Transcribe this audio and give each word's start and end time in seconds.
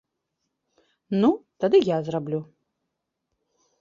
Ну, 1.21 1.29
тады 1.65 1.77
я 1.95 2.03
зраблю. 2.11 2.41